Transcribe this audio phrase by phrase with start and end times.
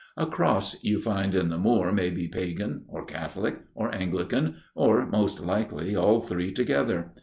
[0.17, 5.05] A cross you find in the moor may be pagan, or Catholic, or Anglican, or
[5.05, 7.13] most likely all three together.